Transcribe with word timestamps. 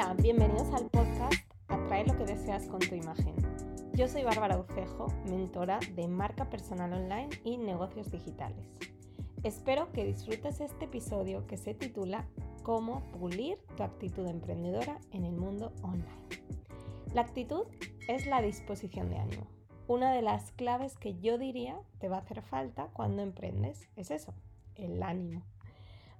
Hola, 0.00 0.14
bienvenidos 0.14 0.72
al 0.74 0.88
podcast 0.90 1.34
Atrae 1.66 2.06
lo 2.06 2.16
que 2.16 2.24
deseas 2.24 2.68
con 2.68 2.78
tu 2.78 2.94
imagen. 2.94 3.34
Yo 3.94 4.06
soy 4.06 4.22
Bárbara 4.22 4.56
Ucejo, 4.56 5.08
mentora 5.28 5.80
de 5.96 6.06
marca 6.06 6.48
personal 6.48 6.92
online 6.92 7.30
y 7.42 7.56
negocios 7.56 8.08
digitales. 8.12 8.64
Espero 9.42 9.90
que 9.90 10.04
disfrutes 10.04 10.60
este 10.60 10.84
episodio 10.84 11.48
que 11.48 11.56
se 11.56 11.74
titula 11.74 12.28
Cómo 12.62 13.10
pulir 13.10 13.58
tu 13.76 13.82
actitud 13.82 14.28
emprendedora 14.28 15.00
en 15.10 15.24
el 15.24 15.34
mundo 15.34 15.72
online. 15.82 16.06
La 17.12 17.22
actitud 17.22 17.64
es 18.06 18.24
la 18.28 18.40
disposición 18.40 19.10
de 19.10 19.18
ánimo. 19.18 19.48
Una 19.88 20.12
de 20.12 20.22
las 20.22 20.52
claves 20.52 20.96
que 20.96 21.18
yo 21.18 21.38
diría 21.38 21.76
te 21.98 22.08
va 22.08 22.18
a 22.18 22.20
hacer 22.20 22.42
falta 22.42 22.86
cuando 22.92 23.22
emprendes 23.22 23.88
es 23.96 24.12
eso, 24.12 24.32
el 24.76 25.02
ánimo. 25.02 25.42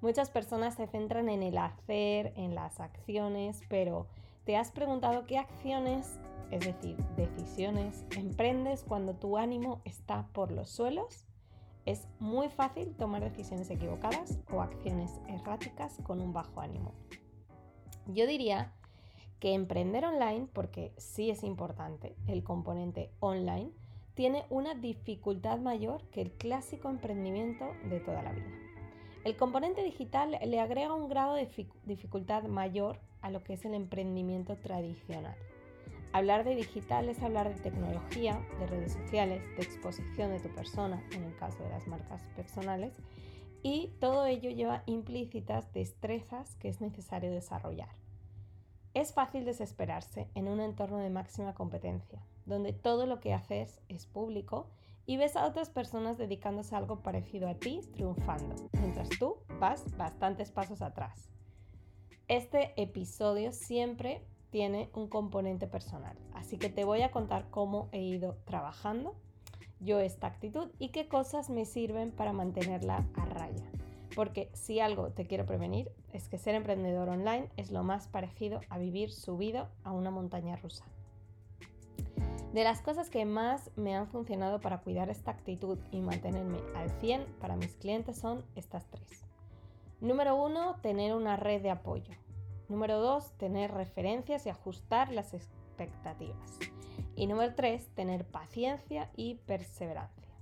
Muchas 0.01 0.31
personas 0.31 0.75
se 0.75 0.87
centran 0.87 1.29
en 1.29 1.43
el 1.43 1.59
hacer, 1.59 2.33
en 2.37 2.55
las 2.55 2.79
acciones, 2.79 3.63
pero 3.69 4.07
¿te 4.45 4.57
has 4.57 4.71
preguntado 4.71 5.27
qué 5.27 5.39
acciones, 5.39 6.21
es 6.53 6.61
decir, 6.61 6.97
decisiones, 7.17 8.05
emprendes 8.17 8.85
cuando 8.85 9.15
tu 9.15 9.37
ánimo 9.37 9.81
está 9.85 10.29
por 10.33 10.53
los 10.53 10.71
suelos? 10.71 11.25
Es 11.85 12.07
muy 12.21 12.49
fácil 12.49 12.95
tomar 12.95 13.25
decisiones 13.25 13.71
equivocadas 13.71 14.39
o 14.53 14.61
acciones 14.61 15.11
erráticas 15.27 15.99
con 16.05 16.21
un 16.21 16.33
bajo 16.33 16.61
ánimo. 16.61 16.95
Yo 18.07 18.27
diría 18.29 18.73
que 19.41 19.53
emprender 19.53 20.05
online, 20.05 20.47
porque 20.53 20.93
sí 20.97 21.31
es 21.31 21.43
importante 21.43 22.15
el 22.29 22.45
componente 22.45 23.11
online, 23.19 23.73
tiene 24.15 24.45
una 24.49 24.75
dificultad 24.75 25.59
mayor 25.59 26.03
que 26.11 26.23
el 26.23 26.33
clásico 26.33 26.89
emprendimiento 26.89 27.67
de 27.89 28.01
toda 28.01 28.23
la 28.23 28.33
vida. 28.33 28.68
El 29.29 29.37
componente 29.37 29.85
digital 29.85 30.39
le 30.43 30.59
agrega 30.59 30.95
un 30.95 31.11
grado 31.11 31.35
de 31.35 31.47
dificultad 31.85 32.45
mayor 32.45 32.99
a 33.21 33.31
lo 33.31 33.45
que 33.45 33.53
es 33.53 33.65
el 33.67 33.75
emprendimiento 33.75 34.57
tradicional. 34.57 35.37
Hablar 36.15 36.45
de 36.45 36.55
digital 36.55 37.11
es 37.11 37.23
hablar 37.23 37.55
de 37.55 37.61
tecnología, 37.61 38.41
de 38.59 38.67
redes 38.67 38.95
sociales, 38.95 39.45
de 39.55 39.65
exposición 39.65 40.31
de 40.31 40.41
tu 40.41 40.49
persona, 40.55 41.07
en 41.13 41.25
el 41.25 41.37
caso 41.37 41.63
de 41.63 41.69
las 41.69 41.87
marcas 41.87 42.23
personales, 42.37 42.95
y 43.63 43.89
todo 44.01 44.25
ello 44.25 44.49
lleva 44.49 44.83
implícitas 44.87 45.75
destrezas 45.75 46.55
que 46.55 46.71
es 46.71 46.81
necesario 46.81 47.31
desarrollar. 47.31 47.91
Es 48.95 49.13
fácil 49.13 49.45
desesperarse 49.45 50.27
en 50.37 50.49
un 50.49 50.59
entorno 50.59 50.97
de 50.97 51.11
máxima 51.11 51.53
competencia, 51.53 52.23
donde 52.47 52.73
todo 52.73 53.05
lo 53.05 53.21
que 53.21 53.35
haces 53.35 53.79
es 53.91 54.07
público 54.07 54.71
y 55.09 55.17
ves 55.17 55.37
a 55.37 55.47
otras 55.47 55.71
personas 55.71 56.19
dedicándose 56.19 56.75
a 56.75 56.79
algo 56.79 57.03
parecido 57.03 57.49
a 57.49 57.55
ti 57.55 57.81
triunfando, 57.95 58.55
mientras 58.79 59.09
tú 59.19 59.39
vas 59.59 59.97
bastantes 59.97 60.51
pasos 60.51 60.83
atrás. 60.83 61.31
Este 62.29 62.75
episodio 62.81 63.53
siempre 63.53 64.23
tiene 64.51 64.91
un 64.93 65.09
componente 65.09 65.67
personal, 65.67 66.15
así 66.35 66.59
que 66.59 66.69
te 66.69 66.85
voy 66.85 67.01
a 67.01 67.11
contar 67.11 67.49
cómo 67.49 67.89
he 67.91 68.03
ido 68.03 68.37
trabajando 68.45 69.17
yo 69.81 69.99
esta 69.99 70.27
actitud 70.27 70.69
y 70.79 70.91
qué 70.91 71.09
cosas 71.09 71.49
me 71.49 71.65
sirven 71.65 72.13
para 72.13 72.35
mantenerla 72.35 73.07
a 73.15 73.25
raya. 73.25 73.65
Porque 74.15 74.51
si 74.53 74.79
algo 74.79 75.09
te 75.13 75.27
quiero 75.27 75.47
prevenir 75.47 75.91
es 76.13 76.29
que 76.29 76.37
ser 76.37 76.55
emprendedor 76.55 77.09
online 77.09 77.49
es 77.57 77.71
lo 77.71 77.83
más 77.83 78.09
parecido 78.09 78.61
a 78.69 78.77
vivir 78.77 79.11
subido 79.11 79.69
a 79.85 79.93
una 79.93 80.11
montaña 80.11 80.57
rusa. 80.57 80.85
De 82.53 82.65
las 82.65 82.81
cosas 82.81 83.11
que 83.11 83.27
más 83.27 83.71
me 83.77 83.95
han 83.95 84.09
funcionado 84.09 84.59
para 84.61 84.79
cuidar 84.79 85.11
esta 85.11 85.31
actitud 85.31 85.79
y 85.91 86.01
mantenerme 86.01 86.61
al 86.75 86.91
100 86.91 87.27
para 87.41 87.57
mis 87.57 87.75
clientes 87.75 88.17
son 88.17 88.43
estas 88.57 88.87
tres. 88.87 89.23
Número 90.01 90.35
uno, 90.35 90.77
tener 90.81 91.15
una 91.15 91.37
red 91.37 91.61
de 91.61 91.71
apoyo. 91.71 92.15
Número 92.69 93.01
dos, 93.01 93.33
tener 93.33 93.73
referencias 93.73 94.47
y 94.47 94.49
ajustar 94.49 95.13
las 95.13 95.35
expectativas. 95.35 96.59
Y 97.15 97.27
número 97.27 97.55
tres, 97.55 97.87
tener 97.95 98.25
paciencia 98.25 99.11
y 99.15 99.35
perseverancia. 99.35 100.33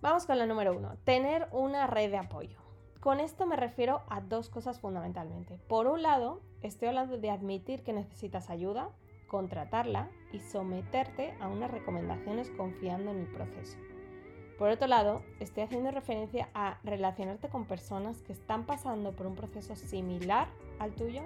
Vamos 0.00 0.26
con 0.26 0.38
la 0.38 0.46
número 0.46 0.76
uno, 0.76 0.96
tener 1.04 1.48
una 1.52 1.86
red 1.86 2.10
de 2.10 2.18
apoyo. 2.18 2.58
Con 2.98 3.20
esto 3.20 3.46
me 3.46 3.54
refiero 3.54 4.02
a 4.08 4.20
dos 4.20 4.48
cosas 4.48 4.80
fundamentalmente. 4.80 5.60
Por 5.68 5.86
un 5.86 6.02
lado, 6.02 6.40
estoy 6.62 6.88
hablando 6.88 7.16
de 7.16 7.30
admitir 7.30 7.84
que 7.84 7.92
necesitas 7.92 8.50
ayuda, 8.50 8.90
contratarla 9.28 10.10
y 10.32 10.40
someterte 10.40 11.34
a 11.40 11.48
unas 11.48 11.70
recomendaciones 11.70 12.50
confiando 12.50 13.12
en 13.12 13.20
el 13.20 13.26
proceso. 13.26 13.78
Por 14.58 14.70
otro 14.70 14.88
lado, 14.88 15.22
estoy 15.38 15.62
haciendo 15.62 15.92
referencia 15.92 16.48
a 16.52 16.80
relacionarte 16.82 17.48
con 17.48 17.66
personas 17.66 18.22
que 18.22 18.32
están 18.32 18.66
pasando 18.66 19.14
por 19.14 19.28
un 19.28 19.36
proceso 19.36 19.76
similar 19.76 20.48
al 20.80 20.94
tuyo, 20.96 21.22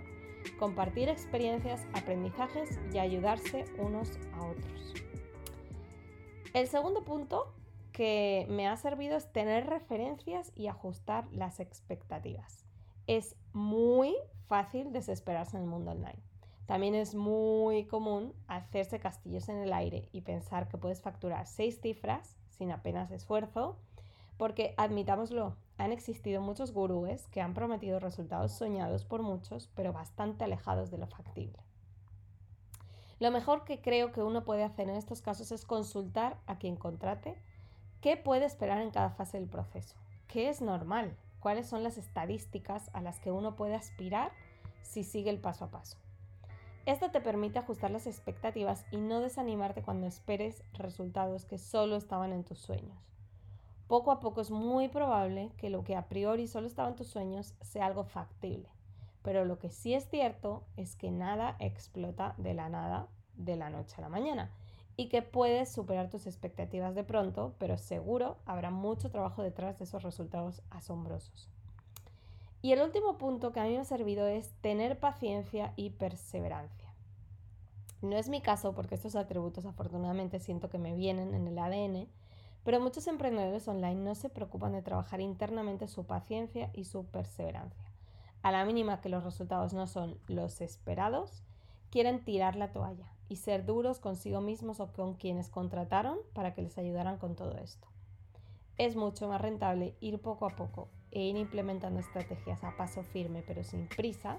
compartir 0.58 1.08
experiencias, 1.08 1.86
aprendizajes 1.94 2.78
y 2.92 2.98
ayudarse 2.98 3.64
unos 3.78 4.10
a 4.34 4.44
otros. 4.44 4.94
El 6.52 6.68
segundo 6.68 7.02
punto 7.04 7.54
que 7.92 8.46
me 8.50 8.68
ha 8.68 8.76
servido 8.76 9.16
es 9.16 9.32
tener 9.32 9.66
referencias 9.66 10.52
y 10.54 10.66
ajustar 10.66 11.26
las 11.32 11.60
expectativas. 11.60 12.66
Es 13.06 13.36
muy 13.54 14.14
fácil 14.46 14.92
desesperarse 14.92 15.56
en 15.56 15.62
el 15.62 15.68
mundo 15.68 15.92
online. 15.92 16.31
También 16.66 16.94
es 16.94 17.14
muy 17.14 17.86
común 17.86 18.32
hacerse 18.46 18.98
castillos 18.98 19.48
en 19.48 19.58
el 19.58 19.72
aire 19.72 20.08
y 20.12 20.20
pensar 20.20 20.68
que 20.68 20.78
puedes 20.78 21.02
facturar 21.02 21.46
seis 21.46 21.80
cifras 21.80 22.36
sin 22.50 22.70
apenas 22.70 23.10
esfuerzo, 23.10 23.76
porque 24.36 24.74
admitámoslo, 24.76 25.56
han 25.78 25.92
existido 25.92 26.40
muchos 26.40 26.72
gurúes 26.72 27.26
que 27.28 27.40
han 27.40 27.54
prometido 27.54 27.98
resultados 27.98 28.52
soñados 28.52 29.04
por 29.04 29.22
muchos, 29.22 29.68
pero 29.74 29.92
bastante 29.92 30.44
alejados 30.44 30.90
de 30.90 30.98
lo 30.98 31.06
factible. 31.06 31.58
Lo 33.18 33.30
mejor 33.30 33.64
que 33.64 33.80
creo 33.80 34.12
que 34.12 34.22
uno 34.22 34.44
puede 34.44 34.64
hacer 34.64 34.88
en 34.88 34.96
estos 34.96 35.22
casos 35.22 35.52
es 35.52 35.64
consultar 35.64 36.38
a 36.46 36.58
quien 36.58 36.76
contrate 36.76 37.36
qué 38.00 38.16
puede 38.16 38.44
esperar 38.44 38.80
en 38.80 38.90
cada 38.90 39.10
fase 39.10 39.38
del 39.38 39.48
proceso, 39.48 39.96
qué 40.26 40.48
es 40.48 40.60
normal, 40.60 41.16
cuáles 41.38 41.66
son 41.66 41.82
las 41.82 41.98
estadísticas 41.98 42.90
a 42.92 43.00
las 43.00 43.20
que 43.20 43.30
uno 43.30 43.54
puede 43.54 43.74
aspirar 43.74 44.32
si 44.82 45.04
sigue 45.04 45.30
el 45.30 45.40
paso 45.40 45.66
a 45.66 45.70
paso. 45.70 45.98
Esto 46.84 47.12
te 47.12 47.20
permite 47.20 47.60
ajustar 47.60 47.92
las 47.92 48.08
expectativas 48.08 48.84
y 48.90 48.96
no 48.96 49.20
desanimarte 49.20 49.82
cuando 49.82 50.08
esperes 50.08 50.64
resultados 50.72 51.44
que 51.44 51.56
solo 51.56 51.94
estaban 51.94 52.32
en 52.32 52.42
tus 52.42 52.58
sueños. 52.58 52.98
Poco 53.86 54.10
a 54.10 54.18
poco 54.18 54.40
es 54.40 54.50
muy 54.50 54.88
probable 54.88 55.52
que 55.58 55.70
lo 55.70 55.84
que 55.84 55.94
a 55.94 56.08
priori 56.08 56.48
solo 56.48 56.66
estaba 56.66 56.88
en 56.88 56.96
tus 56.96 57.06
sueños 57.06 57.54
sea 57.60 57.86
algo 57.86 58.02
factible, 58.02 58.68
pero 59.22 59.44
lo 59.44 59.60
que 59.60 59.70
sí 59.70 59.94
es 59.94 60.08
cierto 60.08 60.64
es 60.76 60.96
que 60.96 61.12
nada 61.12 61.56
explota 61.60 62.34
de 62.36 62.54
la 62.54 62.68
nada 62.68 63.06
de 63.36 63.54
la 63.54 63.70
noche 63.70 63.94
a 63.98 64.00
la 64.00 64.08
mañana 64.08 64.50
y 64.96 65.08
que 65.08 65.22
puedes 65.22 65.70
superar 65.70 66.10
tus 66.10 66.26
expectativas 66.26 66.96
de 66.96 67.04
pronto, 67.04 67.54
pero 67.58 67.78
seguro 67.78 68.38
habrá 68.44 68.70
mucho 68.70 69.08
trabajo 69.10 69.42
detrás 69.42 69.78
de 69.78 69.84
esos 69.84 70.02
resultados 70.02 70.62
asombrosos. 70.70 71.48
Y 72.64 72.70
el 72.70 72.80
último 72.80 73.18
punto 73.18 73.50
que 73.50 73.58
a 73.58 73.64
mí 73.64 73.72
me 73.72 73.80
ha 73.80 73.84
servido 73.84 74.28
es 74.28 74.52
tener 74.60 75.00
paciencia 75.00 75.72
y 75.74 75.90
perseverancia. 75.90 76.94
No 78.02 78.16
es 78.16 78.28
mi 78.28 78.40
caso 78.40 78.72
porque 78.72 78.94
estos 78.94 79.16
atributos 79.16 79.66
afortunadamente 79.66 80.38
siento 80.38 80.70
que 80.70 80.78
me 80.78 80.94
vienen 80.94 81.34
en 81.34 81.48
el 81.48 81.58
ADN, 81.58 82.08
pero 82.62 82.80
muchos 82.80 83.08
emprendedores 83.08 83.66
online 83.66 83.96
no 83.96 84.14
se 84.14 84.28
preocupan 84.28 84.72
de 84.72 84.82
trabajar 84.82 85.20
internamente 85.20 85.88
su 85.88 86.06
paciencia 86.06 86.70
y 86.72 86.84
su 86.84 87.04
perseverancia. 87.06 87.90
A 88.42 88.52
la 88.52 88.64
mínima 88.64 89.00
que 89.00 89.08
los 89.08 89.24
resultados 89.24 89.72
no 89.72 89.88
son 89.88 90.18
los 90.28 90.60
esperados, 90.60 91.42
quieren 91.90 92.24
tirar 92.24 92.54
la 92.54 92.70
toalla 92.70 93.12
y 93.28 93.36
ser 93.36 93.66
duros 93.66 93.98
consigo 93.98 94.40
mismos 94.40 94.78
o 94.78 94.92
con 94.92 95.14
quienes 95.14 95.48
contrataron 95.48 96.18
para 96.32 96.54
que 96.54 96.62
les 96.62 96.78
ayudaran 96.78 97.18
con 97.18 97.34
todo 97.34 97.56
esto. 97.58 97.88
Es 98.78 98.94
mucho 98.94 99.26
más 99.26 99.40
rentable 99.40 99.96
ir 100.00 100.20
poco 100.20 100.46
a 100.46 100.54
poco 100.54 100.88
e 101.12 101.20
ir 101.20 101.36
implementando 101.36 102.00
estrategias 102.00 102.64
a 102.64 102.76
paso 102.76 103.02
firme 103.02 103.42
pero 103.46 103.62
sin 103.62 103.86
prisa 103.86 104.38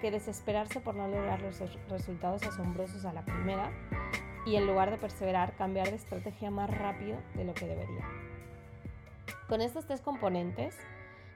que 0.00 0.10
desesperarse 0.10 0.80
por 0.80 0.94
no 0.94 1.08
lograr 1.08 1.40
los 1.42 1.60
resultados 1.88 2.42
asombrosos 2.44 3.04
a 3.04 3.12
la 3.12 3.24
primera 3.24 3.70
y 4.46 4.56
en 4.56 4.66
lugar 4.66 4.90
de 4.90 4.98
perseverar 4.98 5.54
cambiar 5.56 5.88
de 5.90 5.96
estrategia 5.96 6.50
más 6.50 6.70
rápido 6.70 7.18
de 7.34 7.44
lo 7.44 7.54
que 7.54 7.66
debería. 7.66 8.06
Con 9.48 9.60
estos 9.60 9.86
tres 9.86 10.00
componentes, 10.00 10.78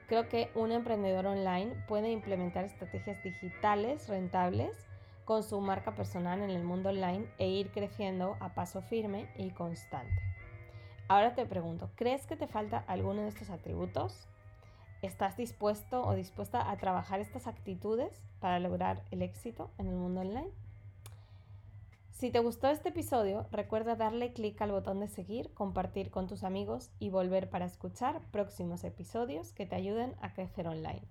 creo 0.07 0.29
que 0.29 0.49
un 0.55 0.71
emprendedor 0.71 1.27
online 1.27 1.75
puede 1.87 2.11
implementar 2.11 2.65
estrategias 2.65 3.21
digitales 3.23 4.07
rentables 4.07 4.87
con 5.25 5.43
su 5.43 5.59
marca 5.59 5.95
personal 5.95 6.41
en 6.41 6.51
el 6.51 6.63
mundo 6.63 6.89
online 6.89 7.25
e 7.37 7.47
ir 7.47 7.71
creciendo 7.71 8.37
a 8.39 8.53
paso 8.53 8.81
firme 8.81 9.27
y 9.37 9.49
constante. 9.49 10.21
Ahora 11.07 11.35
te 11.35 11.45
pregunto, 11.45 11.89
¿crees 11.95 12.25
que 12.25 12.35
te 12.35 12.47
falta 12.47 12.83
alguno 12.87 13.23
de 13.23 13.29
estos 13.29 13.49
atributos? 13.49 14.27
¿Estás 15.05 15.37
dispuesto 15.37 16.01
o 16.01 16.15
dispuesta 16.15 16.71
a 16.71 16.77
trabajar 16.77 17.19
estas 17.19 17.45
actitudes 17.45 18.23
para 18.39 18.59
lograr 18.59 19.03
el 19.11 19.21
éxito 19.21 19.69
en 19.77 19.85
el 19.85 19.93
mundo 19.93 20.21
online? 20.21 20.49
Si 22.09 22.31
te 22.31 22.39
gustó 22.39 22.69
este 22.69 22.89
episodio, 22.89 23.45
recuerda 23.51 23.95
darle 23.95 24.33
clic 24.33 24.59
al 24.63 24.71
botón 24.71 24.99
de 24.99 25.07
seguir, 25.07 25.53
compartir 25.53 26.09
con 26.09 26.25
tus 26.25 26.43
amigos 26.43 26.89
y 26.97 27.11
volver 27.11 27.51
para 27.51 27.65
escuchar 27.65 28.19
próximos 28.31 28.83
episodios 28.83 29.53
que 29.53 29.67
te 29.67 29.75
ayuden 29.75 30.15
a 30.21 30.33
crecer 30.33 30.67
online. 30.67 31.03